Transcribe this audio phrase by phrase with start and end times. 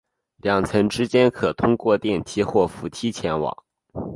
[0.37, 3.55] 两层之间可通过电梯或扶梯前往。